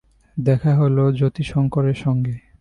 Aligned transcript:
দেখা 0.37 0.71
হল 0.75 0.97
যতিশংকরের 1.11 1.93
সঙ্গে। 1.95 2.35